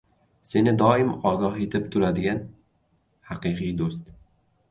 •Seni 0.51 0.71
doim 0.81 1.11
ogoh 1.31 1.59
etib 1.65 1.85
turadigan— 1.95 2.41
haqiqiy 3.31 3.73
do‘st. 3.83 4.09